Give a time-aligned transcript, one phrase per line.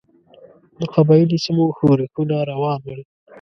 [0.79, 3.01] د قبایلي سیمو ښورښونه روان ول.